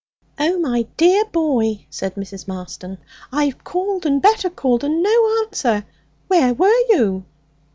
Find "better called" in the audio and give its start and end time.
4.19-4.83